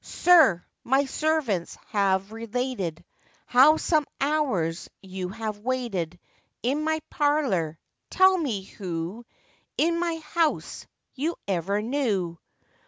[0.03, 0.65] 'Sir!
[0.83, 3.05] my servants have related,
[3.45, 6.17] How some hours you have waited
[6.63, 9.23] In my parlour,—tell me who
[9.77, 12.39] In my house you ever knew?